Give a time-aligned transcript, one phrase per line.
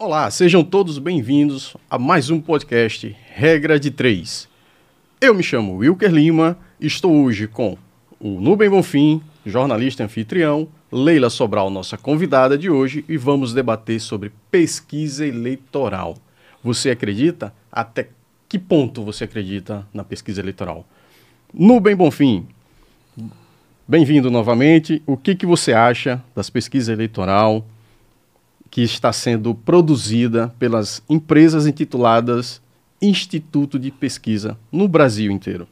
[0.00, 4.48] Olá, sejam todos bem-vindos a mais um podcast Regra de Três.
[5.20, 7.76] Eu me chamo Wilker Lima, estou hoje com
[8.20, 14.30] o Nubem Bonfim, jornalista anfitrião, Leila Sobral, nossa convidada de hoje, e vamos debater sobre
[14.52, 16.16] pesquisa eleitoral.
[16.62, 17.52] Você acredita?
[17.70, 18.10] Até
[18.48, 20.86] que ponto você acredita na pesquisa eleitoral?
[21.52, 22.46] Nubem Bonfim,
[23.88, 25.02] bem-vindo novamente.
[25.04, 27.66] O que, que você acha das pesquisas eleitoral
[28.70, 32.60] que está sendo produzida pelas empresas intituladas
[33.00, 35.66] Instituto de Pesquisa no Brasil inteiro?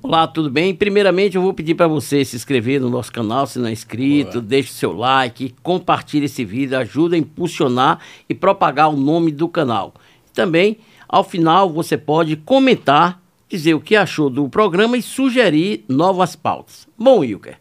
[0.00, 0.74] Olá, tudo bem?
[0.74, 4.34] Primeiramente, eu vou pedir para você se inscrever no nosso canal, se não é inscrito,
[4.34, 4.42] Boa.
[4.42, 9.94] deixe seu like, compartilhe esse vídeo, ajuda a impulsionar e propagar o nome do canal.
[10.32, 16.36] Também, ao final, você pode comentar, dizer o que achou do programa e sugerir novas
[16.36, 16.86] pautas.
[16.96, 17.58] Bom, Wilker,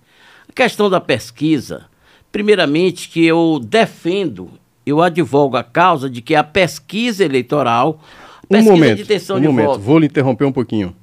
[0.47, 1.85] a questão da pesquisa,
[2.31, 4.51] primeiramente que eu defendo,
[4.87, 7.99] eu advogo a causa de que a pesquisa eleitoral,
[8.43, 10.95] a pesquisa um momento, de intenção um de momento, voto, vou lhe interromper um pouquinho.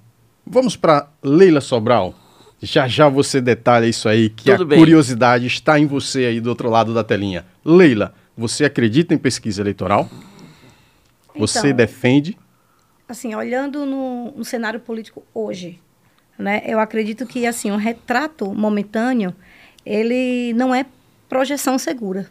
[0.46, 2.14] Vamos para Leila Sobral.
[2.62, 4.78] Já já você detalha isso aí, que Tudo a bem.
[4.78, 7.44] curiosidade está em você aí do outro lado da telinha.
[7.62, 10.08] Leila, você acredita em pesquisa eleitoral?
[11.36, 12.38] Você então, defende?
[13.06, 15.78] Assim, olhando no, no, cenário político hoje,
[16.38, 19.34] né, eu acredito que assim um retrato momentâneo
[19.84, 20.86] ele não é
[21.28, 22.30] projeção segura.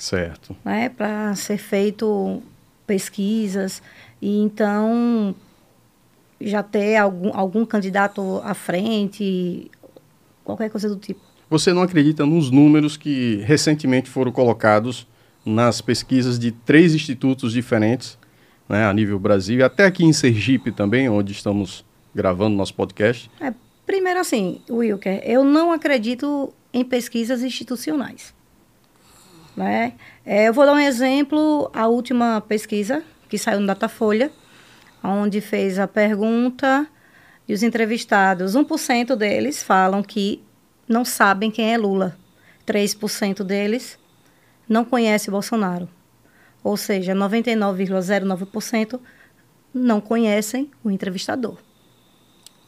[0.00, 0.56] Certo.
[0.64, 2.42] Né, para ser feito
[2.86, 3.82] pesquisas
[4.20, 5.34] e então
[6.40, 9.70] já ter algum, algum candidato à frente,
[10.42, 11.20] qualquer coisa do tipo.
[11.50, 15.06] Você não acredita nos números que recentemente foram colocados
[15.44, 18.18] nas pesquisas de três institutos diferentes,
[18.66, 21.84] né, a nível Brasil, e até aqui em Sergipe também, onde estamos
[22.14, 23.30] gravando nosso podcast?
[23.38, 23.52] É,
[23.84, 28.32] primeiro assim, Wilker, eu não acredito em pesquisas institucionais.
[29.60, 29.92] Né?
[30.24, 34.32] É, eu vou dar um exemplo, a última pesquisa que saiu no Datafolha,
[35.04, 36.86] onde fez a pergunta
[37.46, 40.42] e os entrevistados, 1% deles falam que
[40.88, 42.16] não sabem quem é Lula.
[42.66, 43.98] 3% deles
[44.66, 45.86] não conhecem Bolsonaro.
[46.64, 48.98] Ou seja, 99,09%
[49.74, 51.58] não conhecem o entrevistador.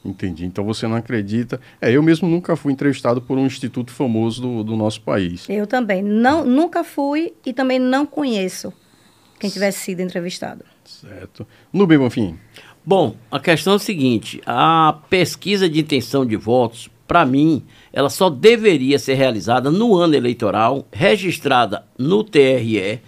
[0.04, 0.44] Entendi.
[0.44, 1.60] Então você não acredita.
[1.80, 5.48] É, eu mesmo nunca fui entrevistado por um instituto famoso do, do nosso país.
[5.48, 6.02] Eu também.
[6.02, 8.72] Não, nunca fui e também não conheço
[9.38, 10.64] quem tivesse sido entrevistado.
[10.84, 11.46] Certo.
[11.72, 12.38] Nubem Bonfim.
[12.84, 18.10] Bom, a questão é o seguinte: a pesquisa de intenção de votos, para mim, ela
[18.10, 23.00] só deveria ser realizada no ano eleitoral, registrada no TRE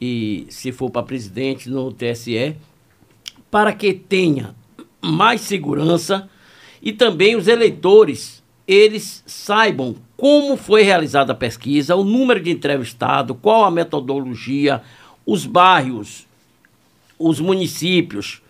[0.00, 2.56] e, se for para presidente, no TSE,
[3.50, 4.54] para que tenha
[5.00, 6.28] mais segurança
[6.82, 13.34] e também os eleitores eles saibam como foi realizada a pesquisa, o número de entrevistado,
[13.34, 14.82] qual a metodologia,
[15.24, 16.26] os bairros,
[17.18, 18.42] os municípios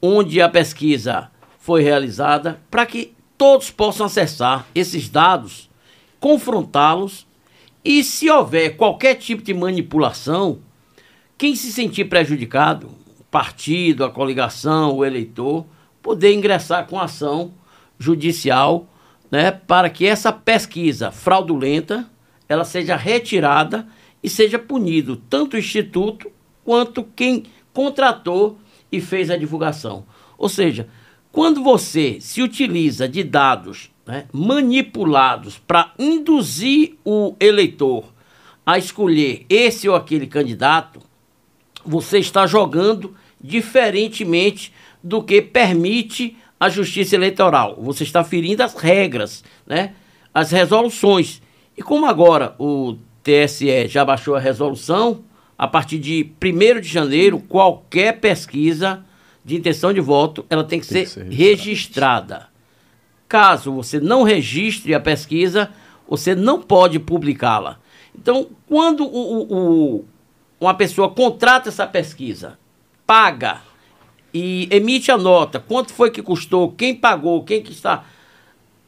[0.00, 5.68] onde a pesquisa foi realizada, para que todos possam acessar esses dados,
[6.20, 7.26] confrontá-los
[7.84, 10.60] e, se houver qualquer tipo de manipulação,
[11.36, 12.88] quem se sentir prejudicado,
[13.18, 15.66] o partido, a coligação, o eleitor,
[16.06, 17.52] poder ingressar com ação
[17.98, 18.88] judicial
[19.28, 22.08] né, para que essa pesquisa fraudulenta
[22.48, 23.88] ela seja retirada
[24.22, 26.30] e seja punido tanto o Instituto
[26.64, 28.56] quanto quem contratou
[28.90, 30.06] e fez a divulgação.
[30.38, 30.88] Ou seja,
[31.32, 38.04] quando você se utiliza de dados né, manipulados para induzir o eleitor
[38.64, 41.00] a escolher esse ou aquele candidato,
[41.84, 44.72] você está jogando diferentemente
[45.06, 47.76] do que permite a justiça eleitoral.
[47.80, 49.94] Você está ferindo as regras, né,
[50.34, 51.40] as resoluções.
[51.76, 55.22] E como agora o TSE já baixou a resolução,
[55.56, 59.04] a partir de 1 de janeiro, qualquer pesquisa
[59.44, 62.48] de intenção de voto, ela tem que, tem ser, que ser registrada.
[63.28, 65.70] Caso você não registre a pesquisa,
[66.08, 67.78] você não pode publicá-la.
[68.12, 70.04] Então, quando o, o,
[70.60, 72.58] uma pessoa contrata essa pesquisa,
[73.06, 73.60] paga
[74.38, 78.04] e emite a nota, quanto foi que custou, quem pagou, quem que está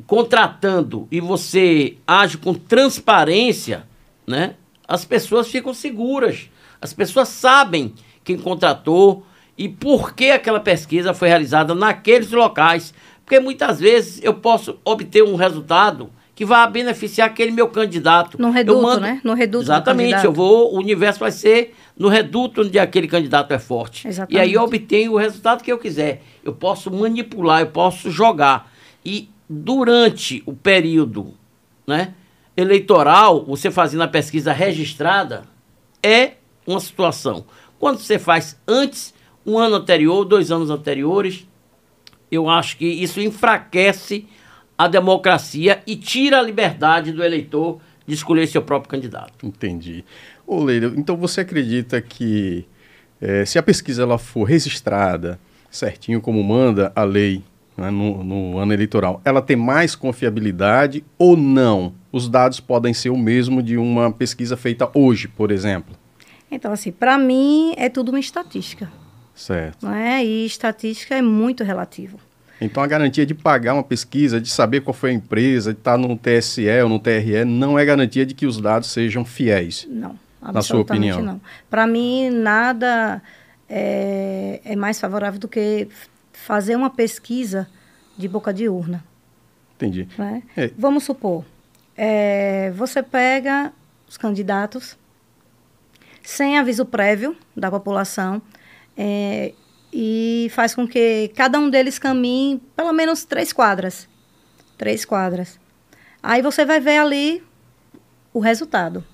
[0.07, 3.87] contratando e você age com transparência,
[4.27, 4.57] né?
[4.87, 6.51] As pessoas ficam seguras.
[6.83, 9.25] As pessoas sabem quem contratou
[9.57, 12.93] e por que aquela pesquisa foi realizada naqueles locais.
[13.25, 18.41] Porque muitas vezes eu posso obter um resultado que vai beneficiar aquele meu candidato.
[18.41, 19.01] No reduto, mando...
[19.01, 19.21] né?
[19.25, 19.65] No reduto.
[19.65, 20.25] Exatamente.
[20.25, 24.07] Eu vou, o universo vai ser no reduto onde aquele candidato é forte.
[24.07, 24.37] Exatamente.
[24.37, 26.23] E aí eu obtenho o resultado que eu quiser.
[26.45, 28.73] Eu posso manipular, eu posso jogar.
[29.05, 31.35] E durante o período
[31.85, 32.15] né,
[32.57, 35.43] eleitoral, você fazendo a pesquisa registrada,
[36.01, 37.47] é uma situação.
[37.81, 39.13] Quando você faz antes,
[39.45, 41.49] um ano anterior, dois anos anteriores,
[42.31, 44.29] eu acho que isso enfraquece
[44.79, 49.45] a democracia e tira a liberdade do eleitor de escolher seu próprio candidato.
[49.45, 50.05] Entendi.
[50.47, 52.65] Ô Leila, então você acredita que
[53.21, 55.39] é, se a pesquisa ela for registrada
[55.71, 57.43] certinho como manda a lei
[57.77, 61.93] né, no, no, ano eleitoral, ela tem mais confiabilidade ou não?
[62.11, 65.95] Os dados podem ser o mesmo de uma pesquisa feita hoje, por exemplo?
[66.51, 68.91] Então, assim, para mim é tudo uma estatística.
[69.35, 69.85] Certo.
[69.85, 70.25] Não é?
[70.25, 72.19] E estatística é muito relativo.
[72.61, 75.97] Então a garantia de pagar uma pesquisa, de saber qual foi a empresa, de estar
[75.97, 79.87] no TSE ou no TRE, não é garantia de que os dados sejam fiéis.
[79.89, 81.23] Não, na sua opinião.
[81.23, 81.41] não.
[81.71, 83.23] Para mim, nada
[83.69, 85.89] é, é mais favorável do que
[86.33, 87.69] fazer uma pesquisa
[88.17, 89.05] de boca de urna.
[89.77, 90.09] Entendi.
[90.19, 90.43] Né?
[90.57, 90.71] É.
[90.77, 91.45] Vamos supor,
[91.97, 93.73] é, você pega
[94.09, 94.97] os candidatos
[96.23, 98.43] sem aviso prévio da população
[98.97, 99.53] é,
[99.93, 104.09] e faz com que cada um deles caminhe pelo menos três quadras.
[104.77, 105.59] Três quadras.
[106.23, 107.43] Aí você vai ver ali
[108.33, 109.05] o resultado.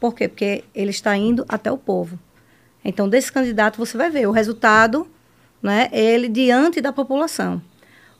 [0.00, 0.28] Por quê?
[0.28, 2.18] Porque ele está indo até o povo.
[2.84, 5.08] Então, desse candidato, você vai ver o resultado,
[5.62, 7.62] né, ele diante da população.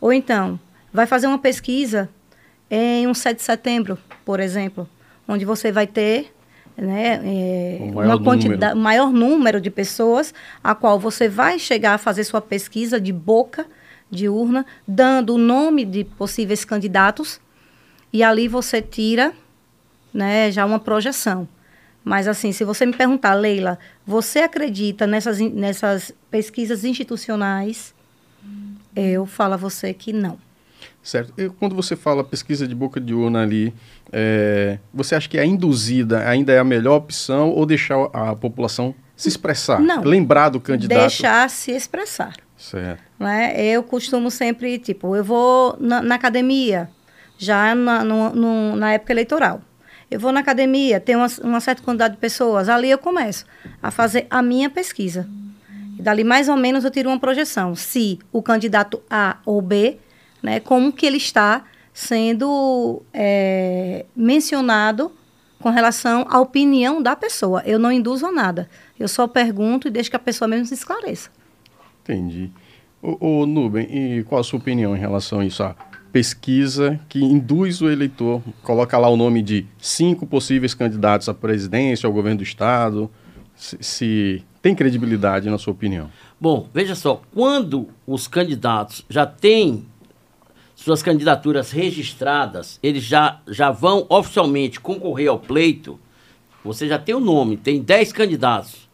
[0.00, 0.58] Ou então,
[0.92, 2.08] vai fazer uma pesquisa
[2.70, 4.88] em um 7 de setembro, por exemplo,
[5.28, 6.33] onde você vai ter
[6.76, 8.76] né, é, uma quantidade, número.
[8.76, 13.66] maior número de pessoas, a qual você vai chegar a fazer sua pesquisa de boca
[14.10, 17.40] de urna, dando o nome de possíveis candidatos,
[18.12, 19.32] e ali você tira
[20.12, 21.48] né, já uma projeção.
[22.04, 27.94] Mas, assim, se você me perguntar, Leila, você acredita nessas, nessas pesquisas institucionais?
[28.94, 30.38] Eu falo a você que não.
[31.02, 31.32] Certo.
[31.36, 33.74] E quando você fala pesquisa de boca de urna ali,
[34.12, 38.94] é, você acha que a induzida ainda é a melhor opção ou deixar a população
[39.16, 39.80] se expressar?
[39.80, 40.02] Não.
[40.02, 41.00] Lembrar do candidato?
[41.00, 42.34] Deixar se expressar.
[42.56, 43.02] Certo.
[43.18, 43.54] Né?
[43.60, 46.88] Eu costumo sempre, tipo, eu vou na, na academia,
[47.36, 49.60] já na, no, no, na época eleitoral.
[50.10, 53.44] Eu vou na academia, tem uma, uma certa quantidade de pessoas, ali eu começo
[53.82, 55.28] a fazer a minha pesquisa.
[55.98, 57.74] E dali mais ou menos eu tiro uma projeção.
[57.74, 59.98] Se o candidato A ou B,
[60.44, 65.10] né, como que ele está sendo é, mencionado
[65.58, 67.62] com relação à opinião da pessoa.
[67.64, 68.68] Eu não induzo a nada.
[69.00, 71.30] Eu só pergunto e deixo que a pessoa mesmo se esclareça.
[72.02, 72.50] Entendi.
[73.00, 75.62] O, Nuben, e qual a sua opinião em relação a isso?
[75.62, 75.74] A
[76.12, 82.06] pesquisa que induz o eleitor, coloca lá o nome de cinco possíveis candidatos à presidência,
[82.06, 83.10] ao governo do Estado,
[83.54, 86.10] se, se tem credibilidade na sua opinião?
[86.40, 89.86] Bom, veja só, quando os candidatos já têm
[90.84, 95.98] suas candidaturas registradas, eles já, já vão oficialmente concorrer ao pleito,
[96.62, 98.86] você já tem o nome, tem 10 candidatos.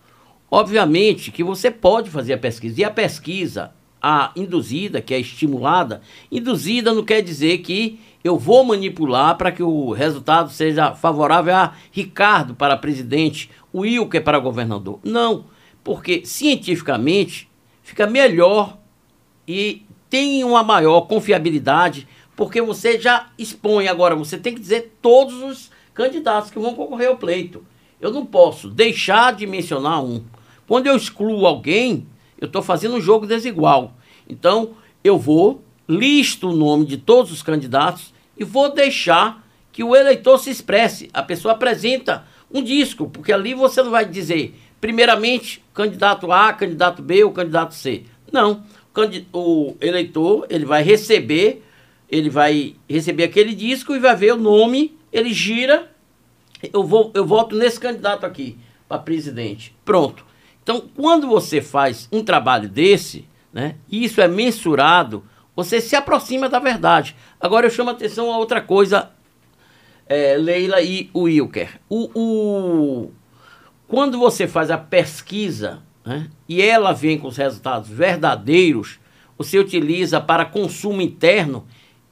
[0.48, 2.80] Obviamente que você pode fazer a pesquisa.
[2.80, 6.00] E a pesquisa, a induzida, que é estimulada,
[6.30, 11.74] induzida não quer dizer que eu vou manipular para que o resultado seja favorável a
[11.90, 15.00] Ricardo para presidente, o Wilker para governador.
[15.02, 15.46] Não,
[15.82, 17.50] porque cientificamente
[17.82, 18.78] fica melhor
[19.48, 25.40] e tem uma maior confiabilidade, porque você já expõe agora, você tem que dizer todos
[25.40, 27.64] os candidatos que vão concorrer ao pleito.
[28.00, 30.24] Eu não posso deixar de mencionar um.
[30.66, 32.06] Quando eu excluo alguém,
[32.40, 33.94] eu estou fazendo um jogo desigual.
[34.28, 34.70] Então,
[35.04, 40.38] eu vou, listo o nome de todos os candidatos e vou deixar que o eleitor
[40.38, 41.10] se expresse.
[41.12, 47.02] A pessoa apresenta um disco, porque ali você não vai dizer, primeiramente, candidato A, candidato
[47.02, 48.04] B ou candidato C.
[48.32, 48.62] Não
[49.32, 51.64] o eleitor ele vai receber,
[52.08, 55.90] ele vai receber aquele disco e vai ver o nome, ele gira,
[56.72, 59.74] eu vou eu voto nesse candidato aqui para presidente.
[59.84, 60.24] Pronto.
[60.62, 66.48] Então, quando você faz um trabalho desse, né, e isso é mensurado, você se aproxima
[66.48, 67.16] da verdade.
[67.40, 69.10] Agora eu chamo a atenção a outra coisa,
[70.06, 71.80] é, Leila e Wilker.
[71.88, 73.12] O, o,
[73.86, 78.98] quando você faz a pesquisa né, e ela vem com os resultados verdadeiros,
[79.36, 81.66] você utiliza para consumo interno,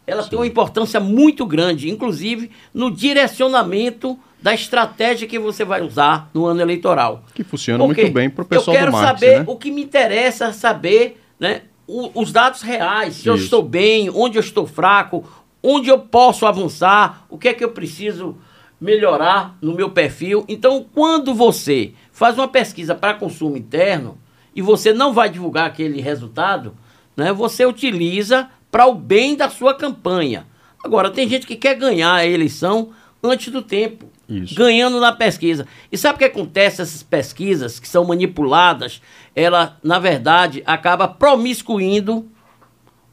[0.07, 0.31] ela Sim.
[0.31, 6.47] tem uma importância muito grande, inclusive no direcionamento da estratégia que você vai usar no
[6.47, 7.25] ano eleitoral.
[7.35, 8.97] Que funciona Porque muito bem para o pessoal do marketing.
[8.97, 9.45] Eu quero saber né?
[9.47, 13.29] o que me interessa saber, né, o, os dados reais, se Isso.
[13.29, 15.25] eu estou bem, onde eu estou fraco,
[15.63, 18.37] onde eu posso avançar, o que é que eu preciso
[18.81, 20.45] melhorar no meu perfil.
[20.49, 24.19] Então, quando você faz uma pesquisa para consumo interno
[24.53, 26.75] e você não vai divulgar aquele resultado,
[27.17, 30.45] né, você utiliza para o bem da sua campanha.
[30.83, 32.91] Agora, tem gente que quer ganhar a eleição
[33.23, 34.11] antes do tempo.
[34.29, 34.55] Isso.
[34.55, 35.67] ganhando na pesquisa.
[35.91, 36.83] E sabe o que acontece?
[36.83, 39.01] Essas pesquisas que são manipuladas,
[39.35, 42.29] ela, na verdade, acaba promiscuindo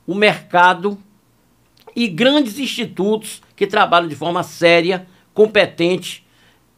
[0.06, 0.98] o mercado
[1.96, 6.25] e grandes institutos que trabalham de forma séria, competente,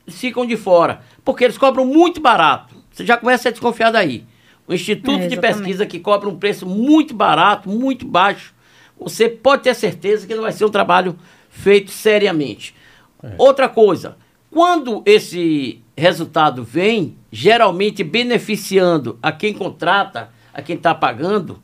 [0.07, 1.01] ficam de fora.
[1.23, 2.75] Porque eles cobram muito barato.
[2.91, 4.25] Você já começa a desconfiar daí.
[4.67, 8.53] Um instituto é, de pesquisa que cobra um preço muito barato, muito baixo,
[8.99, 11.17] você pode ter certeza que não vai ser um trabalho
[11.49, 12.75] feito seriamente.
[13.23, 13.35] É.
[13.37, 14.17] Outra coisa,
[14.51, 21.61] quando esse resultado vem, geralmente beneficiando a quem contrata, a quem está pagando,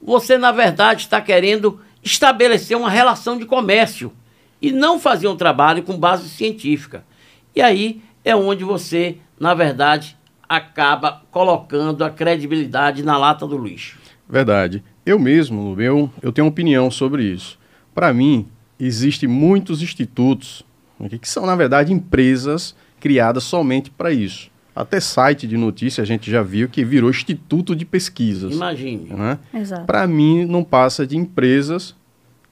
[0.00, 4.12] você, na verdade, está querendo estabelecer uma relação de comércio
[4.60, 7.04] e não fazer um trabalho com base científica.
[7.56, 10.14] E aí é onde você, na verdade,
[10.46, 13.98] acaba colocando a credibilidade na lata do lixo.
[14.28, 14.84] Verdade.
[15.06, 17.58] Eu mesmo, meu, eu tenho uma opinião sobre isso.
[17.94, 18.46] Para mim,
[18.78, 20.62] existem muitos institutos
[21.20, 24.50] que são, na verdade, empresas criadas somente para isso.
[24.74, 28.54] Até site de notícia a gente já viu que virou instituto de pesquisas.
[28.54, 29.08] Imagine.
[29.08, 29.38] Né?
[29.86, 31.96] Para mim, não passa de empresas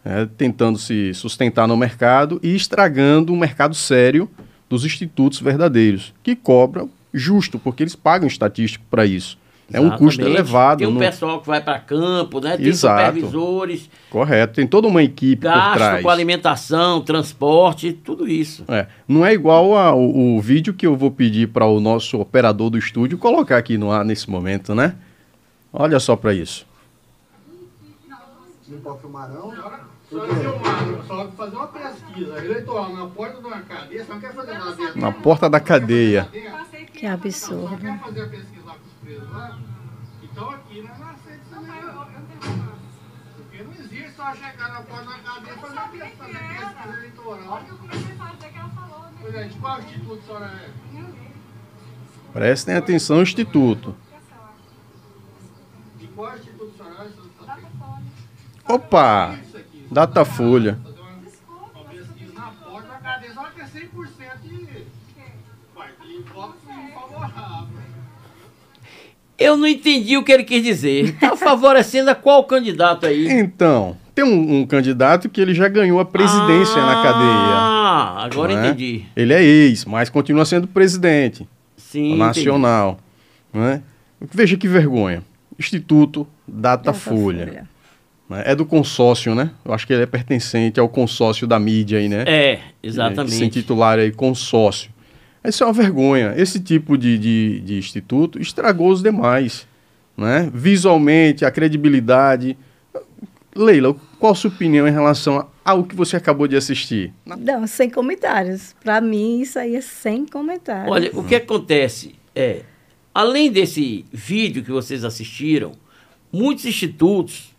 [0.02, 4.30] é, tentando se sustentar no mercado e estragando um mercado sério
[4.68, 9.38] dos institutos verdadeiros, que cobram justo, porque eles pagam estatístico para isso.
[9.72, 10.78] É um custo elevado.
[10.78, 11.00] Tem um no...
[11.00, 12.56] pessoal que vai para campo, né?
[12.56, 13.06] Tem Exato.
[13.06, 13.88] supervisores.
[14.10, 16.02] Correto, tem toda uma equipe gasto por trás.
[16.02, 18.64] com alimentação, transporte, tudo isso.
[18.68, 22.70] É, não é igual ao o vídeo que eu vou pedir para o nosso operador
[22.70, 24.94] do estúdio colocar aqui no ar nesse momento, né?
[25.72, 26.66] Olha só para isso.
[28.68, 29.52] Não pode filmar não?
[31.06, 34.76] Só fazer uma pesquisa eleitoral na porta de uma cadeia, você não quer fazer nada
[34.94, 36.28] Na porta da cadeia.
[36.92, 37.70] Que absurdo.
[37.70, 38.54] Só quer fazer a pesquisa
[39.04, 39.58] presos lá,
[40.22, 41.40] então aqui não é na sede
[43.36, 47.48] Porque não existe só chegar na porta da cadeia e fazer a pesquisa eleitoral.
[47.48, 49.04] Olha o que você fazer que ela falou?
[49.20, 50.70] Pois é, de qual instituto a senhora é?
[52.32, 53.94] Prestem atenção, Instituto.
[55.98, 57.10] De qual instituto a senhora
[58.68, 58.72] é?
[58.72, 59.38] Opa!
[59.90, 60.78] Datafolha.
[61.48, 63.88] Uma pesquisa na porta da cadeia, só que é 100%
[64.42, 64.68] de...
[65.74, 66.56] Vai, de voto
[66.94, 67.84] favorável.
[69.38, 71.06] Eu não entendi o que ele quis dizer.
[71.06, 73.28] Está favorecendo a qual candidato aí?
[73.28, 77.54] Então, tem um, um, candidato que ele já ganhou a presidência ah, na cadeia.
[77.56, 78.56] Ah, agora é?
[78.56, 79.04] entendi.
[79.16, 82.98] Ele é ex, mas continua sendo presidente Sim, nacional.
[83.52, 83.82] Né?
[84.20, 85.22] Veja que vergonha.
[85.58, 87.46] Instituto Datafolha.
[87.46, 87.66] Data né?
[88.44, 89.50] É do consórcio, né?
[89.64, 92.24] Eu acho que ele é pertencente ao consórcio da mídia aí, né?
[92.26, 93.34] É, exatamente.
[93.34, 94.90] Sem titular aí consórcio.
[95.44, 96.34] Isso é uma vergonha.
[96.36, 99.66] Esse tipo de, de, de instituto estragou os demais.
[100.16, 100.50] Né?
[100.52, 102.56] Visualmente, a credibilidade.
[103.54, 107.12] Leila, qual a sua opinião em relação ao que você acabou de assistir?
[107.24, 108.74] Não, sem comentários.
[108.82, 110.90] Para mim, isso aí é sem comentários.
[110.90, 112.62] Olha, o que acontece é,
[113.14, 115.72] além desse vídeo que vocês assistiram,
[116.32, 117.53] muitos institutos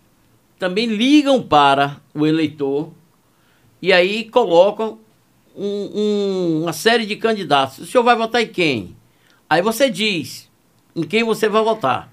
[0.57, 2.91] também ligam para o eleitor
[3.81, 4.99] e aí colocam
[5.55, 7.79] um, um, uma série de candidatos.
[7.79, 8.95] O senhor vai votar em quem?
[9.49, 10.49] Aí você diz
[10.95, 12.11] em quem você vai votar.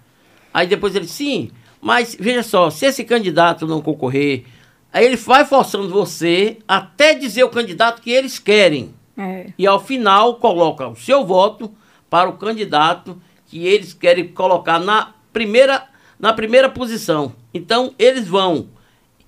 [0.52, 4.44] Aí depois ele, sim, mas veja só, se esse candidato não concorrer,
[4.92, 8.94] aí ele vai forçando você até dizer o candidato que eles querem.
[9.16, 9.52] É.
[9.58, 11.72] E ao final coloca o seu voto
[12.08, 15.88] para o candidato que eles querem colocar na primeira,
[16.22, 17.34] na primeira posição.
[17.52, 18.68] Então eles vão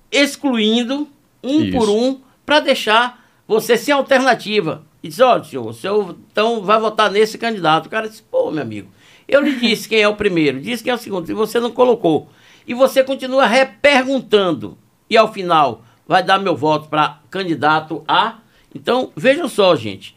[0.09, 1.09] excluindo
[1.43, 1.77] um Isso.
[1.77, 4.83] por um para deixar você sem alternativa.
[5.03, 7.87] E diz, olha, senhor, o senhor então vai votar nesse candidato.
[7.87, 8.89] O cara disse, pô, meu amigo,
[9.27, 11.69] eu lhe disse quem é o primeiro, disse quem é o segundo, e você não
[11.69, 12.29] colocou.
[12.65, 14.77] E você continua reperguntando.
[15.07, 18.37] E ao final, vai dar meu voto para candidato A.
[18.73, 20.15] Então, vejam só, gente.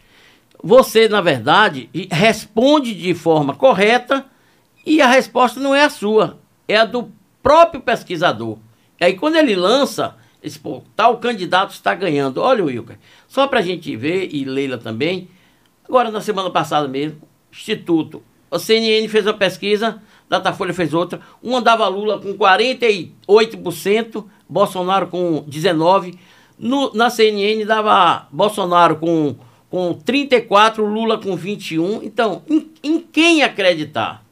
[0.63, 4.25] Você, na verdade, responde de forma correta
[4.87, 7.11] e a resposta não é a sua, é a do
[7.43, 8.59] próprio pesquisador.
[9.01, 12.41] E aí, quando ele lança, esse pô, tal candidato está ganhando.
[12.41, 15.29] Olha, Wilker, só para a gente ver, e Leila também,
[15.89, 17.21] agora na semana passada mesmo,
[17.51, 25.07] Instituto, a CNN fez uma pesquisa, Datafolha fez outra, uma dava Lula com 48%, Bolsonaro
[25.09, 26.19] com 19%,
[26.59, 29.37] no, na CNN dava Bolsonaro com,
[29.71, 32.01] com 34%, Lula com 21%.
[32.03, 34.25] Então, em, em quem acreditar?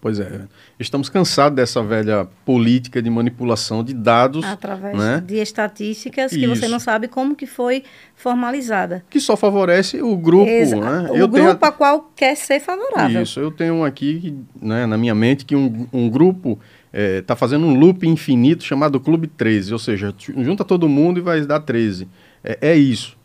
[0.00, 0.46] Pois é.
[0.78, 4.44] Estamos cansados dessa velha política de manipulação de dados.
[4.44, 5.22] Através né?
[5.24, 6.48] de estatísticas que Isso.
[6.48, 7.84] você não sabe como que foi
[8.16, 9.04] formalizada.
[9.08, 11.10] Que só favorece o grupo, Exa né?
[11.10, 11.58] O eu grupo tenho...
[11.60, 13.22] a qual quer ser favorável.
[13.22, 16.58] Isso, eu tenho aqui né, na minha mente que um, um grupo
[16.92, 21.22] está é, fazendo um loop infinito chamado Clube 13, ou seja, junta todo mundo e
[21.22, 22.08] vai dar 13.
[22.42, 23.16] É, é isso.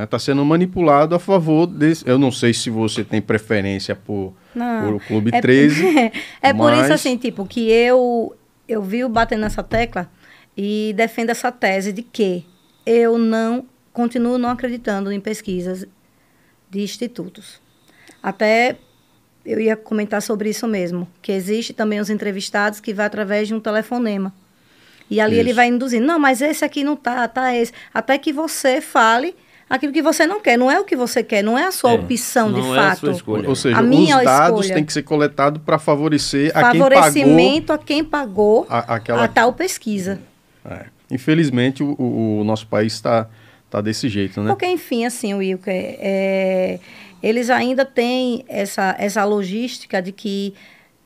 [0.00, 0.20] Está né?
[0.20, 2.06] sendo manipulado a favor desse.
[2.08, 6.12] Eu não sei se você tem preferência por, por Clube é, 13.
[6.40, 8.34] é por isso, assim, tipo, que eu,
[8.68, 10.10] eu vi batendo nessa tecla
[10.56, 12.44] e defendo essa tese de que
[12.84, 15.86] eu não continuo não acreditando em pesquisas
[16.70, 17.60] de institutos.
[18.22, 18.76] Até
[19.44, 23.54] eu ia comentar sobre isso mesmo, que existe também os entrevistados que vai através de
[23.54, 24.32] um telefonema.
[25.10, 25.40] E ali isso.
[25.40, 27.72] ele vai induzindo, não, mas esse aqui não tá, tá esse.
[27.92, 29.34] Até que você fale
[29.72, 30.58] aquilo que você não quer.
[30.58, 33.10] Não é o que você quer, não é a sua é, opção de é fato.
[33.10, 34.74] A sua Ou seja, a minha os dados escolha.
[34.74, 36.98] têm que ser coletados para favorecer a quem pagou.
[36.98, 39.24] Favorecimento a quem pagou a, aquela...
[39.24, 40.20] a tal pesquisa.
[40.62, 40.84] É.
[41.10, 43.28] Infelizmente, o, o, nosso país está
[43.70, 44.50] tá desse jeito, né?
[44.50, 46.78] Porque, enfim, assim, Wilker, é,
[47.22, 50.54] eles ainda têm essa, essa logística de que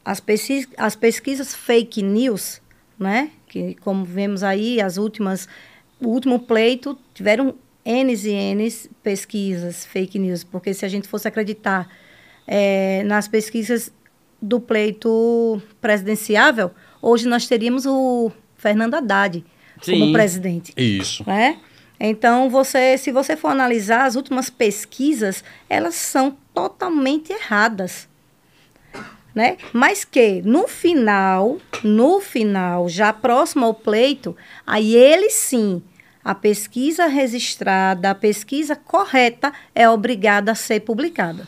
[0.04, 2.60] as, pesquis, as pesquisas fake news,
[2.98, 3.30] né?
[3.46, 5.48] Que, como vemos aí, as últimas,
[6.00, 7.54] o último pleito tiveram
[7.86, 11.88] N's e N's pesquisas fake news, porque se a gente fosse acreditar
[12.46, 13.92] é, nas pesquisas
[14.42, 19.44] do pleito presidenciável, hoje nós teríamos o Fernando Haddad
[19.80, 20.00] Sim.
[20.00, 20.72] como presidente.
[20.76, 21.24] Isso.
[21.26, 21.58] Né?
[21.98, 28.08] Então, você, se você for analisar as últimas pesquisas, elas são totalmente erradas.
[29.34, 29.56] Né?
[29.72, 35.82] Mas que no final, no final, já próximo ao pleito, aí ele sim,
[36.26, 41.46] a pesquisa registrada, a pesquisa correta é obrigada a ser publicada.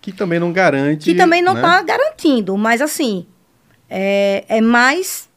[0.00, 1.04] Que também não garante.
[1.04, 1.84] Que também não está né?
[1.86, 3.26] garantindo, mas assim,
[3.88, 5.28] é, é mais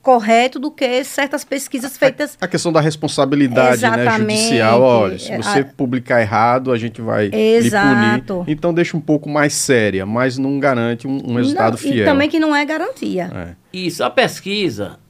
[0.00, 2.38] correto do que certas pesquisas feitas.
[2.40, 5.64] A, a questão da responsabilidade né, judicial, olha, se você a...
[5.64, 8.34] publicar errado, a gente vai Exato.
[8.36, 8.44] punir.
[8.46, 11.96] Então deixa um pouco mais séria, mas não garante um, um resultado não, fiel.
[11.96, 13.28] E também que não é garantia.
[13.34, 13.56] É.
[13.72, 15.00] Isso, a pesquisa,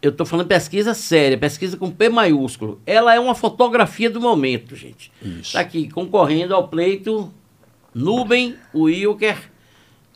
[0.00, 4.76] eu estou falando pesquisa séria, pesquisa com P maiúsculo, ela é uma fotografia do momento,
[4.76, 5.10] gente.
[5.40, 7.32] Está aqui, concorrendo ao pleito
[7.94, 9.50] Nubem, Wilker,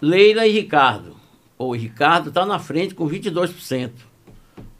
[0.00, 1.22] Leila e Ricardo
[1.66, 3.90] o Ricardo está na frente com 22%.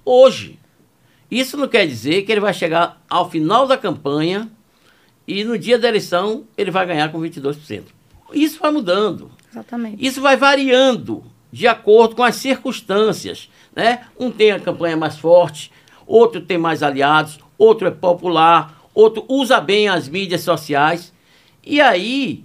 [0.04, 0.58] Hoje.
[1.30, 4.50] Isso não quer dizer que ele vai chegar ao final da campanha
[5.26, 7.84] e no dia da eleição ele vai ganhar com 22%.
[8.34, 9.30] Isso vai mudando.
[9.50, 10.04] Exatamente.
[10.04, 13.50] Isso vai variando de acordo com as circunstâncias.
[13.76, 14.06] Né?
[14.18, 15.70] Um tem a campanha mais forte,
[16.06, 21.12] outro tem mais aliados, outro é popular, outro usa bem as mídias sociais.
[21.64, 22.44] E aí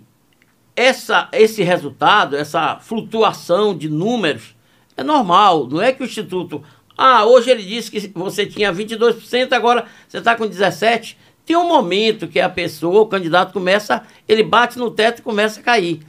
[0.75, 4.55] essa, esse resultado, essa flutuação de números,
[4.95, 5.67] é normal.
[5.67, 6.63] Não é que o Instituto.
[6.95, 11.15] Ah, hoje ele disse que você tinha 22%, agora você está com 17%.
[11.45, 15.61] Tem um momento que a pessoa, o candidato começa, ele bate no teto e começa
[15.61, 16.01] a cair.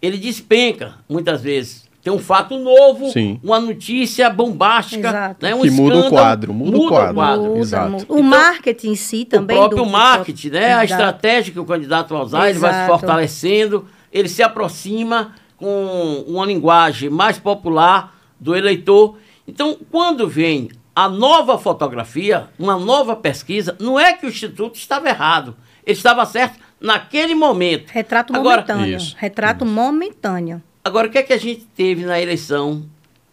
[0.00, 1.87] Ele despenca, muitas vezes.
[2.08, 3.38] Tem um fato novo, Sim.
[3.42, 5.54] uma notícia bombástica, né?
[5.54, 7.12] um que muda o quadro, muda, muda o quadro.
[7.12, 7.42] O, quadro.
[7.44, 7.90] Muda, Exato.
[7.90, 8.04] Muda.
[8.08, 9.56] o então, marketing em si também.
[9.56, 10.74] O próprio do, marketing, né?
[10.74, 12.50] A estratégia que o candidato vai usar, Exato.
[12.50, 19.18] ele vai se fortalecendo ele se aproxima com uma linguagem mais popular do eleitor.
[19.46, 25.08] Então, quando vem a nova fotografia, uma nova pesquisa, não é que o Instituto estava
[25.08, 27.90] errado, ele estava certo naquele momento.
[27.90, 28.96] Retrato Agora, momentâneo.
[28.96, 29.74] Isso, Retrato isso.
[29.74, 30.62] momentâneo.
[30.88, 32.88] Agora, o que é que a gente teve na eleição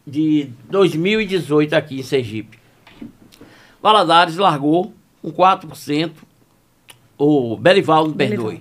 [0.06, 2.60] de 2018 aqui em Sergipe?
[3.82, 6.12] Valadares largou com 4%,
[7.18, 8.60] o Belivaldo, me perdoe,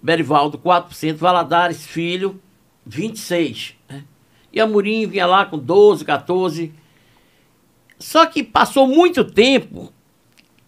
[0.00, 2.40] Berivaldo, 4%, Valadares Filho,
[2.88, 3.74] 26%.
[3.86, 4.02] Né?
[4.50, 6.70] E Amorim vinha lá com 12%, 14%.
[7.98, 9.92] Só que passou muito tempo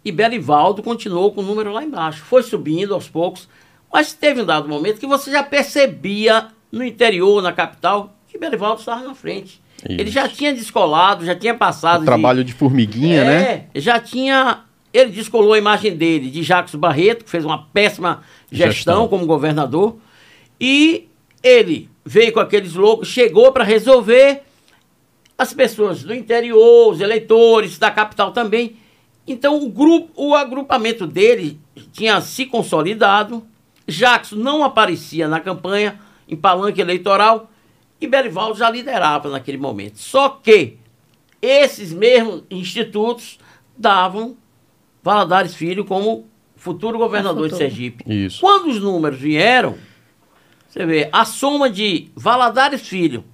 [0.05, 2.23] e Berivaldo continuou com o número lá embaixo.
[2.25, 3.49] Foi subindo aos poucos,
[3.91, 8.81] mas teve um dado momento que você já percebia no interior, na capital, que Berivaldo
[8.81, 9.63] estava na frente.
[9.79, 10.01] Isso.
[10.01, 12.03] Ele já tinha descolado, já tinha passado.
[12.03, 13.67] O trabalho de, de formiguinha, é, né?
[13.75, 18.73] Já tinha ele descolou a imagem dele de Jacques Barreto, que fez uma péssima gestão,
[18.73, 19.09] gestão.
[19.09, 19.97] como governador,
[20.61, 21.09] e
[21.43, 24.43] ele veio com aqueles loucos, chegou para resolver
[25.37, 28.77] as pessoas do interior, os eleitores da capital também.
[29.27, 31.59] Então o grupo, o agrupamento dele
[31.93, 33.45] tinha se consolidado.
[33.89, 37.51] Jacques não aparecia na campanha em palanque eleitoral
[38.01, 39.99] e Berivaldo já liderava naquele momento.
[39.99, 40.79] Só que
[41.41, 43.39] esses mesmos institutos
[43.77, 44.37] davam
[45.03, 47.51] Valadares Filho como futuro governador futuro.
[47.51, 48.05] de Sergipe.
[48.07, 48.41] Isso.
[48.41, 49.77] Quando os números vieram,
[50.67, 53.25] você vê, a soma de Valadares Filho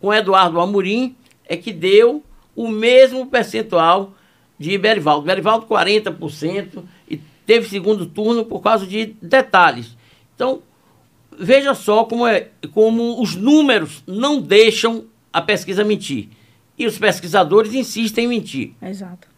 [0.00, 2.24] com Eduardo Amorim é que deu
[2.56, 4.14] o mesmo percentual
[4.58, 5.26] de Berivaldo.
[5.26, 9.96] Berivaldo 40% e teve segundo turno por causa de detalhes.
[10.34, 10.62] Então,
[11.38, 16.28] veja só como, é, como os números não deixam a pesquisa mentir.
[16.76, 18.72] E os pesquisadores insistem em mentir.
[18.82, 19.28] Exato.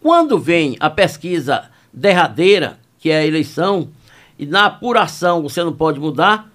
[0.00, 3.90] Quando vem a pesquisa derradeira, que é a eleição,
[4.38, 6.50] e na apuração você não pode mudar,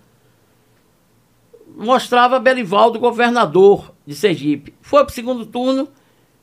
[1.75, 4.73] mostrava Belivaldo governador de Sergipe.
[4.81, 5.87] Foi para o segundo turno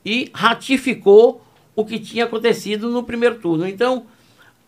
[0.03, 1.41] e ratificou
[1.75, 3.67] o que tinha acontecido no primeiro turno.
[3.67, 4.05] Então,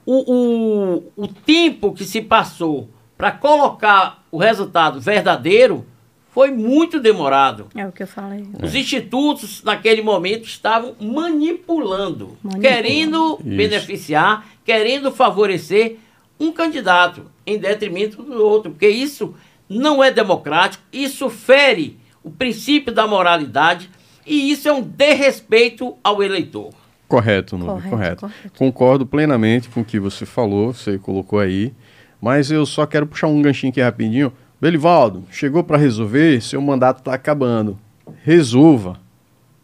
[0.06, 5.86] o, o, o tempo que se passou para colocar o resultado verdadeiro
[6.32, 7.68] foi muito demorado.
[7.76, 8.46] É o que eu falei.
[8.62, 12.62] Os institutos, naquele momento, estavam manipulando, Manipulando.
[12.62, 13.44] querendo Isso.
[13.58, 15.98] beneficiar, querendo favorecer
[16.40, 19.34] um candidato em detrimento do outro, porque isso
[19.68, 23.90] não é democrático, isso fere o princípio da moralidade
[24.26, 26.70] e isso é um desrespeito ao eleitor.
[27.08, 28.60] Correto, Nube, Correto, correto, correto.
[28.60, 31.74] Concordo plenamente com o que você falou, você colocou aí,
[32.22, 34.32] mas eu só quero puxar um ganchinho aqui rapidinho.
[34.60, 37.78] Belivaldo, chegou para resolver, seu mandato está acabando.
[38.24, 39.00] Resolva.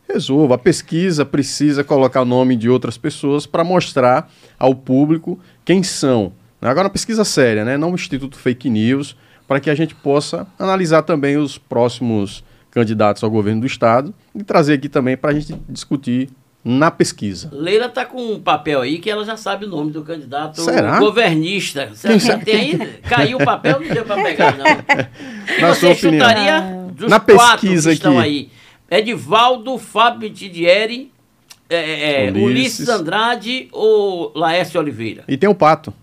[0.08, 0.56] Resolva.
[0.56, 6.34] A pesquisa precisa colocar o nome de outras pessoas para mostrar ao público quem são.
[6.62, 7.78] Agora, uma pesquisa séria, né?
[7.78, 13.24] não um instituto fake news, para que a gente possa analisar também os próximos candidatos
[13.24, 16.30] ao governo do Estado e trazer aqui também para a gente discutir
[16.64, 17.50] na pesquisa.
[17.52, 20.98] Leila tá com um papel aí que ela já sabe o nome do candidato Será?
[21.00, 21.92] governista.
[21.94, 22.46] Já sabe?
[22.46, 23.00] tem aí?
[23.04, 24.66] Caiu o papel, não deu para pegar, não.
[25.58, 26.28] E Na você sua opinião.
[26.30, 26.62] chutaria
[26.94, 28.28] dos Na quatro pesquisa que estão aqui.
[28.90, 29.00] aí.
[29.00, 31.12] Edivaldo, Fábio Tidieri,
[31.70, 32.44] é, é, Ulisses.
[32.44, 35.24] Ulisses Andrade ou Laércio Oliveira?
[35.28, 35.94] E tem o Pato.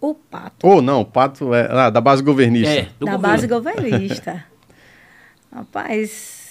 [0.00, 2.68] O pato Ou não, o Pato é ah, da base governista.
[2.74, 3.18] É, do da governo.
[3.20, 4.44] base governista.
[5.54, 6.41] Rapaz,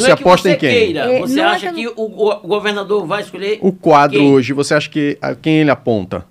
[0.00, 0.70] Você é que aposta você em quem?
[0.70, 3.58] Queira, É, você não é acha que que eu o, go- o governador vai escolher
[3.62, 4.32] O quadro Quem?
[4.32, 6.26] hoje, você acha que a quem ele aponta?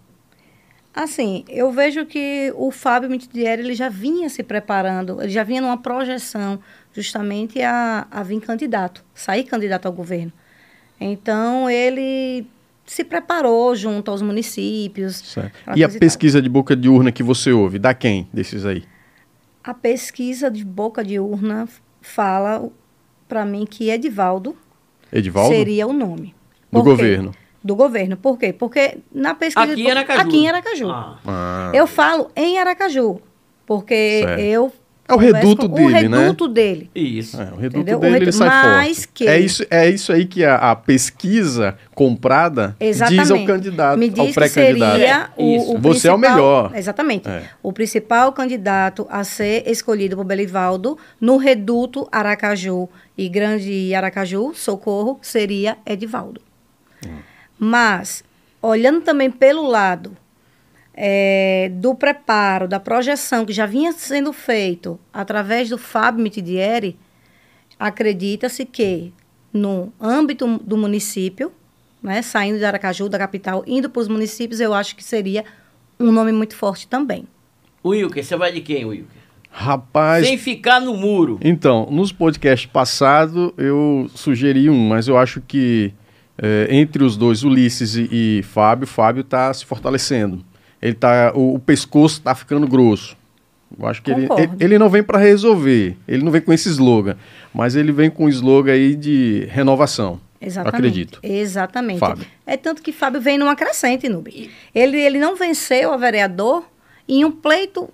[0.96, 5.60] assim, eu vejo que o Fábio Mitidieri, ele já vinha se preparando, ele já vinha
[5.60, 6.60] numa projeção
[6.94, 10.32] justamente a, a vir candidato, sair candidato ao governo.
[11.02, 12.46] Então, ele
[12.86, 15.36] se preparou junto aos municípios.
[15.76, 18.84] E a pesquisa de boca de urna que você ouve, da quem desses aí?
[19.64, 21.68] A pesquisa de boca de urna
[22.02, 22.70] fala
[23.34, 24.56] para mim que Edivaldo
[25.12, 25.50] Edivaldo?
[25.56, 26.36] seria o nome.
[26.72, 26.90] Do Por quê?
[26.92, 27.32] governo.
[27.64, 28.16] Do governo.
[28.18, 28.54] Por quê?
[28.54, 29.72] Porque na pesquisa...
[29.74, 30.22] aqui em Aracaju?
[30.22, 30.90] Aqui em Aracaju.
[30.92, 33.20] Ah, Ah, Eu falo em Aracaju,
[33.66, 34.40] porque Certo.
[34.40, 34.72] eu...
[35.06, 36.18] É o reduto com dele, o né?
[36.24, 36.90] reduto dele.
[36.96, 37.40] isso.
[37.40, 37.98] é, o reduto Entendeu?
[37.98, 39.10] O dele ele sai Mas forte.
[39.14, 43.22] que- É, isso, é isso aí que a, a pesquisa comprada Exatamente.
[43.22, 44.92] diz ao candidato, Me ao diz que pré-candidato.
[44.98, 46.72] seria É, o, o Você é o melhor.
[46.74, 47.28] Exatamente.
[47.28, 47.44] É.
[47.62, 52.88] O principal candidato a ser escolhido por Belivaldo no reduto Aracaju
[53.18, 56.40] e Grande Aracaju, Socorro, seria Edivaldo.
[57.06, 57.10] Hum.
[57.60, 58.24] Mas,
[58.62, 60.16] olhando também pelo lado
[60.94, 66.98] é, do preparo, da projeção que já vinha sendo feito através do Fábio Mitidieri,
[67.80, 69.12] acredita-se que
[69.52, 71.52] no âmbito do município,
[72.02, 75.44] né, saindo de Aracaju, da capital, indo para os municípios, eu acho que seria
[76.00, 77.26] um nome muito forte também.
[77.84, 79.24] Wilker, você vai de quem, Wilker?
[79.50, 81.38] Rapaz, Sem ficar no muro.
[81.42, 85.94] Então, nos podcasts passados eu sugeri um, mas eu acho que
[86.36, 90.44] é, entre os dois, Ulisses e, e Fábio, Fábio está se fortalecendo.
[90.84, 93.16] Ele tá, o, o pescoço está ficando grosso.
[93.80, 96.68] Eu acho que ele, ele, ele não vem para resolver, ele não vem com esse
[96.70, 97.16] slogan,
[97.54, 100.20] mas ele vem com um slogan aí de renovação.
[100.42, 100.76] Exatamente.
[100.76, 101.20] Acredito.
[101.24, 102.00] Exatamente.
[102.00, 102.26] Fábio.
[102.46, 104.52] É tanto que Fábio vem numa crescente, Nube.
[104.76, 106.66] Ele, ele não venceu a vereador
[107.08, 107.90] e em um pleito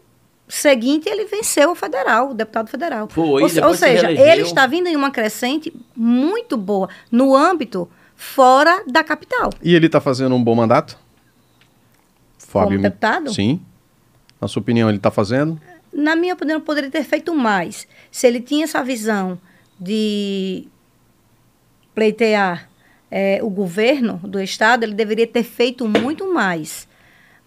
[0.47, 3.07] seguinte ele venceu o federal, o deputado federal.
[3.07, 4.25] Foi, ou, se- ou se seja, reelegeu.
[4.33, 9.51] ele está vindo em uma crescente muito boa no âmbito fora da capital.
[9.63, 10.97] E ele está fazendo um bom mandato?
[12.51, 13.33] Como deputado?
[13.33, 13.59] Sim.
[14.41, 15.59] Na sua opinião, ele está fazendo?
[15.93, 17.87] Na minha opinião, poderia ter feito mais.
[18.11, 19.37] Se ele tinha essa visão
[19.79, 20.67] de
[21.93, 22.69] pleitear
[23.11, 26.87] eh, o governo do Estado, ele deveria ter feito muito mais.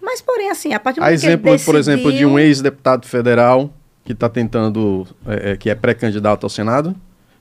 [0.00, 2.30] Mas, porém, assim, a partir do A momento que ele exemplo, por exemplo, de um
[2.34, 3.72] decidiu- ex-deputado federal
[4.04, 6.94] que está tentando, é, é, que é pré-candidato ao Senado,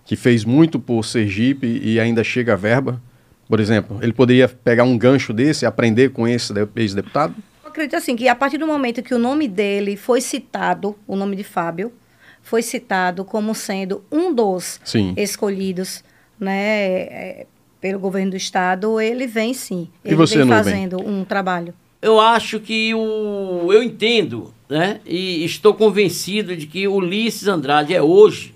[0.06, 3.02] que fez muito por Sergipe e ainda chega a verba.
[3.50, 7.34] Por exemplo, ele poderia pegar um gancho desse e aprender com esse de- ex-deputado?
[7.72, 11.16] Eu acredito assim que a partir do momento que o nome dele foi citado, o
[11.16, 11.94] nome de Fábio,
[12.42, 15.14] foi citado como sendo um dos Sim.
[15.16, 16.04] escolhidos,
[16.38, 17.48] né, é,
[17.80, 19.88] pelo governo do estado, ele vem sim.
[20.04, 20.64] E Ele você, vem Nubem?
[20.64, 21.74] fazendo um trabalho.
[22.02, 23.72] Eu acho que o.
[23.72, 25.00] Eu entendo, né?
[25.06, 28.54] E estou convencido de que Ulisses Andrade é hoje,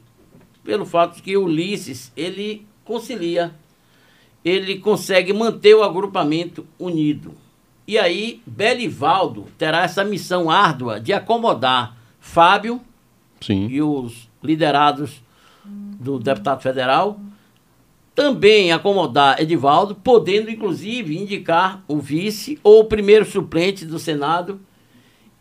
[0.62, 3.54] pelo fato de que Ulisses, ele concilia,
[4.44, 7.45] ele consegue manter o agrupamento unido.
[7.88, 12.82] E aí, Belivaldo terá essa missão árdua de acomodar Fábio
[13.40, 13.68] Sim.
[13.68, 15.22] e os liderados
[15.64, 17.20] do deputado federal
[18.16, 24.60] também acomodar Edivaldo, podendo inclusive indicar o vice ou o primeiro suplente do Senado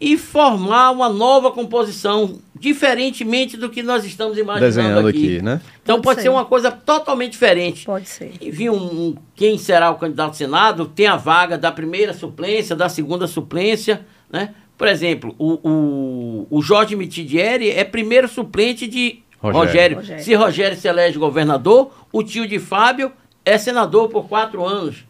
[0.07, 5.37] e formar uma nova composição, diferentemente do que nós estamos imaginando Desenhando aqui.
[5.37, 5.61] aqui, né?
[5.83, 6.23] Então Pode pode, ser.
[6.25, 7.87] ser uma coisa totalmente diferente.
[7.87, 8.33] Pode ser.
[8.41, 12.13] E vir um, um- quem será o candidato ao Senado, tem a vaga da primeira
[12.13, 14.55] suplência, da segunda suplência, né?
[14.77, 19.61] Por exemplo, o, o, o Jorge Mitidieri é primeiro suplente de Rogério.
[19.67, 19.97] Rogério.
[19.99, 20.25] Rogério.
[20.25, 23.13] Se Rogério se elege governador, o tio de Fábio
[23.45, 25.05] é senador por quatro anos.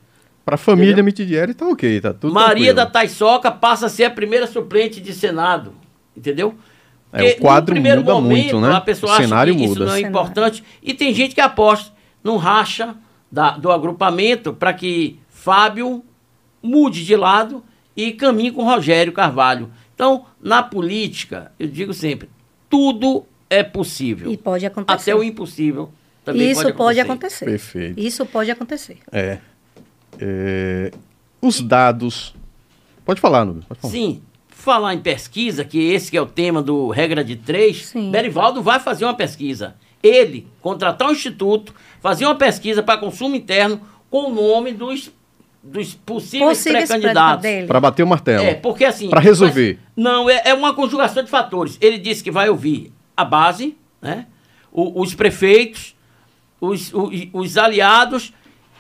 [0.45, 1.05] Pra família Entendeu?
[1.05, 2.93] Mitidieri tá ok, tá tudo Maria da tranquilo.
[3.09, 5.73] Taiçoca passa a ser a primeira suplente de Senado.
[6.17, 6.55] Entendeu?
[7.13, 8.21] É, o quadro muda momento,
[8.59, 8.73] muito, né?
[8.77, 9.85] A pessoa O acha cenário que isso muda.
[9.87, 10.11] não é Cenário.
[10.11, 10.65] importante.
[10.83, 12.95] E tem gente que aposta no racha
[13.31, 16.05] da- do agrupamento para que Fábio
[16.63, 17.63] mude de lado
[17.97, 19.71] e caminhe com Rogério Carvalho.
[19.95, 22.29] Então, na política, eu digo sempre,
[22.69, 24.31] tudo é possível.
[24.33, 25.11] E pode acontecer.
[25.13, 25.91] Até o impossível
[26.25, 27.45] também Isso pode acontecer.
[27.45, 28.01] Perfeito.
[28.01, 28.99] Isso pode acontecer.
[29.13, 29.39] É.
[30.21, 30.91] É,
[31.41, 32.35] Os dados.
[33.05, 33.63] Pode falar, Nubio.
[33.69, 33.93] Pode falar.
[33.93, 34.23] Sim.
[34.49, 38.11] Falar em pesquisa, que esse que é o tema do Regra de Três, Sim.
[38.11, 39.75] Berivaldo vai fazer uma pesquisa.
[40.03, 45.11] Ele, contratar um instituto, fazer uma pesquisa para consumo interno com o nome dos,
[45.63, 47.47] dos possíveis Possíveis pré-candidatos.
[47.67, 48.45] Para bater o martelo.
[48.45, 49.11] É, porque assim.
[49.11, 49.79] Pra resolver.
[49.95, 51.77] mas- não, é, é uma conjugação de fatores.
[51.81, 54.27] Ele disse que vai ouvir a base, né?
[54.73, 55.95] o- os prefeitos,
[56.61, 58.33] os, o- e- os aliados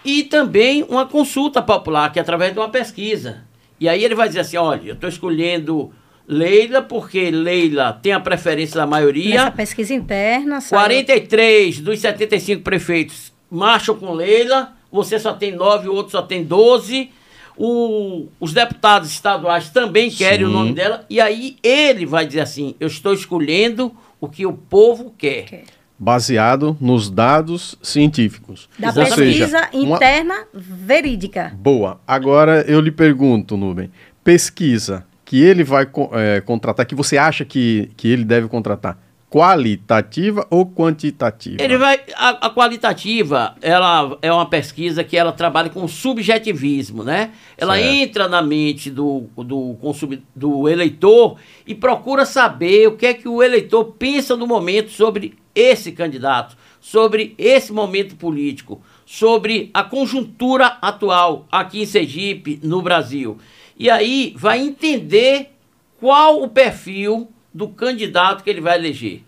[0.04, 3.42] e também uma consulta popular, que é através de uma pesquisa.
[3.80, 5.90] E aí ele vai dizer assim: olha, eu estou escolhendo
[6.26, 9.34] Leila, porque Leila tem a preferência da maioria.
[9.34, 15.88] Nessa pesquisa interna, saiu- 43 dos 75 prefeitos marcham com Leila, você só tem 9,
[15.88, 17.10] o outro só tem 12.
[17.56, 20.44] O- os deputados estaduais também querem Sim.
[20.44, 21.04] o nome dela.
[21.08, 25.44] E aí ele vai dizer assim: eu estou escolhendo o que o povo quer.
[25.44, 25.64] Quer.
[26.04, 28.68] Baseado nos dados científicos.
[28.78, 31.52] da Ou pesquisa seja, uma- interna verídica.
[31.58, 31.98] Boa.
[32.06, 33.90] Agora eu lhe pergunto, Nubem.
[34.22, 38.98] Pesquisa que ele vai é, contratar, que você acha que, que ele deve contratar,
[39.34, 41.60] qualitativa ou quantitativa?
[41.60, 42.00] Ele vai.
[42.14, 47.32] A, a qualitativa, ela é uma pesquisa que ela trabalha com subjetivismo, né?
[47.58, 47.88] Ela Certo.
[47.88, 53.28] entra na mente do, do, consumi- do eleitor e procura saber o que é que
[53.28, 60.78] o eleitor pensa no momento sobre esse candidato, sobre esse momento político, sobre a conjuntura
[60.80, 63.38] atual aqui em Sergipe, no Brasil.
[63.76, 65.50] E aí vai entender
[65.98, 69.22] qual o perfil do candidato que ele vai eleger.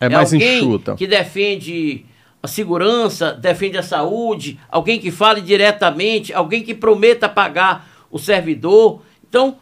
[0.00, 0.94] É mais alguém enxuta.
[0.94, 2.06] que defende
[2.40, 9.02] a segurança, defende a saúde, alguém que fale diretamente, alguém que prometa pagar o servidor.
[9.28, 9.56] Então,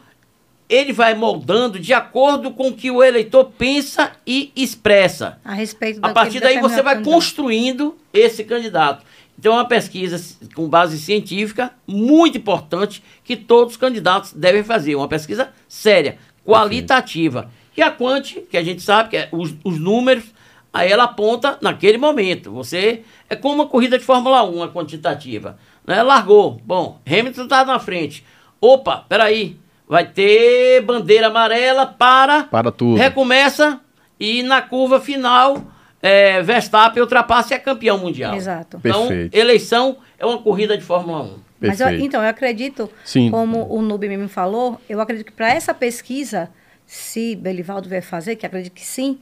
[0.68, 5.38] ele vai moldando de acordo com o que o eleitor pensa e expressa.
[5.44, 7.14] A respeito A partir daí você vai candidato.
[7.14, 9.04] construindo esse candidato.
[9.38, 10.20] Então é uma pesquisa
[10.54, 14.96] com base científica muito importante que todos os candidatos devem fazer.
[14.96, 17.50] Uma pesquisa séria, qualitativa.
[17.76, 20.24] E a quanti, que a gente sabe que é os, os números,
[20.72, 22.50] aí ela aponta naquele momento.
[22.52, 25.58] Você é como uma corrida de Fórmula 1, a quantitativa.
[25.86, 26.02] Né?
[26.02, 26.60] Largou.
[26.64, 28.24] Bom, Hamilton está na frente.
[28.60, 29.56] Opa, peraí.
[29.88, 32.96] Vai ter bandeira amarela para Para tudo.
[32.98, 33.80] recomeça
[34.18, 35.62] e na curva final
[36.02, 38.34] é, Verstappen ultrapassa e é campeão mundial.
[38.34, 38.78] Exato.
[38.78, 39.36] Então, Perfeito.
[39.36, 41.38] eleição é uma corrida de Fórmula 1.
[41.60, 43.30] Mas eu- então, eu acredito, Sim.
[43.30, 46.50] como o Nube me falou, eu acredito que para essa pesquisa,
[46.86, 49.18] se Belivaldo vier fazer, que acredito que sim,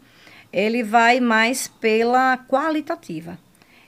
[0.53, 3.39] ele vai mais pela qualitativa.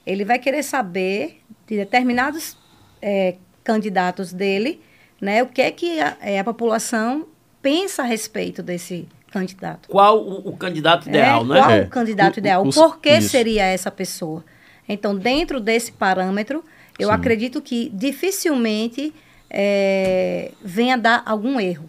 [0.06, 2.56] Ele vai querer saber de determinados
[3.02, 4.80] eh, candidatos dele,
[5.20, 7.26] né, o que é que a, eh, a população
[7.62, 9.88] pensa a respeito desse candidato.
[9.88, 11.58] Qual o, o candidato ideal, É, né?
[11.60, 11.82] Qual É.
[11.82, 12.66] o candidato O- ideal?
[12.66, 13.28] os- Por que isso.
[13.30, 14.44] seria essa pessoa?
[14.88, 16.64] Então, dentro desse parâmetro,
[16.98, 17.14] eu Sim.
[17.14, 19.12] acredito que dificilmente
[19.50, 21.88] é, venha dar algum erro.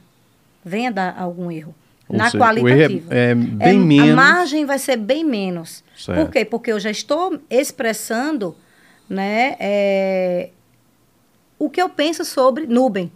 [0.67, 1.73] Venha dar algum erro.
[2.09, 3.13] Ou na seja, o é- qualitativa.
[3.15, 4.15] é bem A menos.
[4.15, 5.83] margem vai ser bem menos.
[5.95, 6.19] Certo.
[6.21, 6.45] Por quê?
[6.45, 8.55] Porque eu já estou expressando
[9.09, 10.49] né, é,
[11.57, 13.11] o que eu penso sobre Nuben.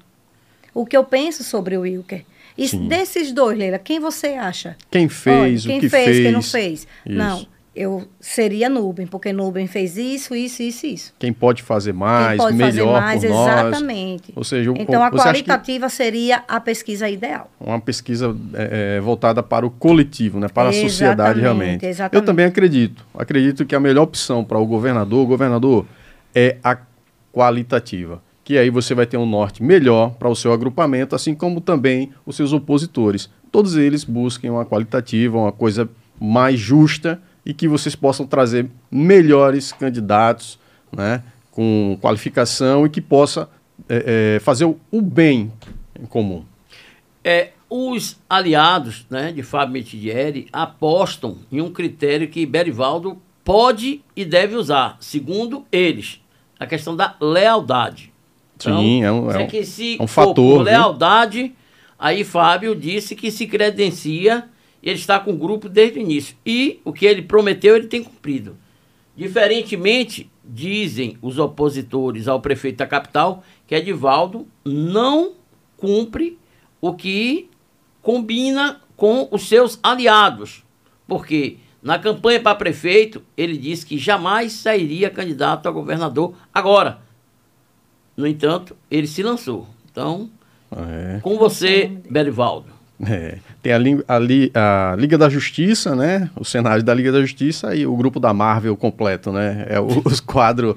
[0.73, 2.23] O que eu penso sobre o Wilker.
[2.57, 2.87] E Sim.
[2.87, 4.75] desses dois, Leila, quem você acha?
[4.89, 6.17] Quem fez, Olha, o quem que fez, fez.
[6.19, 6.79] quem não fez.
[6.81, 6.87] Isso.
[7.17, 11.13] Não, eu seria Nuben, porque Nuben fez isso, isso, isso, isso.
[11.17, 13.47] Quem pode fazer mais, quem pode fazer melhor mais, por nós.
[13.49, 14.33] exatamente.
[14.35, 17.49] Ou seja, o- então a acha que- qualitativa seria a pesquisa ideal.
[17.59, 21.85] uma pesquisa é, é, voltada para o coletivo, né, para a sociedade Exatamente, realmente.
[21.85, 22.21] exatamente.
[22.21, 23.05] Eu também acredito.
[23.17, 25.85] Acredito que a melhor opção para o governador, o governador,
[26.35, 26.77] é a
[27.33, 28.21] qualitativa.
[28.43, 32.11] Que aí você vai ter um norte melhor para o seu agrupamento, assim como também
[32.25, 33.29] os seus opositores.
[33.51, 39.71] Todos eles busquem uma qualitativa, uma coisa mais justa e que vocês possam trazer melhores
[39.71, 40.59] candidatos
[40.91, 43.49] né, com qualificação e que possa
[43.89, 45.51] é, é, fazer o, o bem
[45.99, 46.45] em comum.
[47.23, 54.25] É, os aliados né, de Fábio Metidieri apostam em um critério que Berivaldo pode e
[54.25, 56.21] deve usar, segundo eles,
[56.59, 58.11] a questão da lealdade.
[58.55, 60.35] Então, Sim, é um, é um, que se é um fator.
[60.35, 60.61] por viu?
[60.63, 61.55] lealdade,
[61.97, 64.47] aí Fábio disse que se credencia
[64.81, 66.35] e ele está com o grupo desde o início.
[66.45, 68.57] E o que ele prometeu, ele tem cumprido.
[69.15, 75.33] Diferentemente, dizem os opositores ao prefeito da capital que Edivaldo não
[75.77, 76.39] cumpre
[76.79, 77.49] o que
[78.01, 80.63] combina com os seus aliados.
[81.07, 86.99] Porque na campanha para prefeito, ele disse que jamais sairia candidato a governador agora.
[88.15, 89.67] No entanto, ele se lançou.
[89.91, 90.29] Então,
[90.71, 91.19] É.
[91.21, 92.80] com você, Berivaldo.
[93.09, 96.29] É, tem a, li- a li- a Liga da Justiça, né?
[96.35, 99.65] O cenário da Liga da Justiça e o grupo da Marvel completo, né?
[99.69, 100.75] É o- os quadros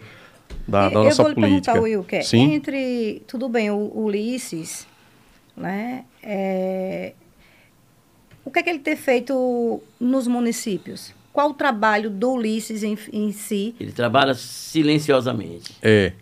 [0.67, 1.73] da, da eu nossa vou lhe política.
[1.73, 2.55] perguntar, Wilker, Sim.
[2.55, 4.87] entre, tudo bem, o Ulisses,
[5.57, 7.13] né, é,
[8.45, 11.13] o que é que ele tem feito nos municípios?
[11.33, 13.75] Qual o trabalho do Ulisses em, em si?
[13.81, 15.73] Ele trabalha silenciosamente.
[15.83, 16.13] É.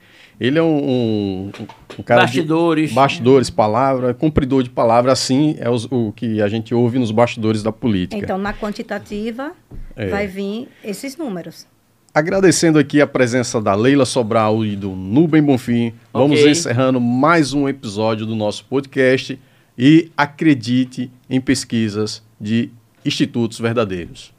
[0.44, 1.52] Ele é um, um,
[2.00, 2.88] um cara Bastidores.
[2.88, 7.12] de bastidores, palavra, cumpridor de palavra, assim é os- o que a gente ouve nos
[7.12, 8.16] bastidores da política.
[8.20, 9.52] Então, na quantitativa,
[9.94, 10.09] É.
[10.09, 11.64] vai vir esses números.
[12.12, 17.68] Agradecendo aqui a presença da Leila Sobral e do Nubem Bonfim, vamos encerrando mais um
[17.68, 19.38] episódio do nosso podcast
[19.78, 22.68] e acredite em pesquisas de
[23.05, 24.33] institutos verdadeiros.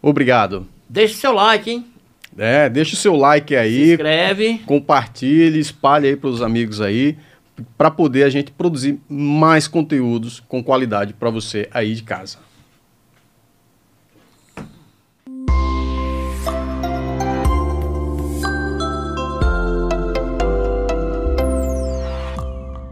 [0.00, 0.66] Obrigado.
[0.88, 1.84] Deixe seu like, hein?
[2.38, 4.60] É, deixa o seu like Se aí, inscreve.
[4.66, 7.16] compartilhe, espalhe aí para os amigos aí,
[7.76, 12.38] para poder a gente produzir mais conteúdos com qualidade para você aí de casa.